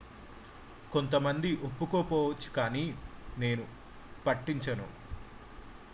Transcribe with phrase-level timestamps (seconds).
[0.91, 2.83] """""""కొంతమంది ఒప్పుకోకపోవచ్చు కానీ
[3.37, 3.65] నేను
[4.25, 4.87] పట్టించను.""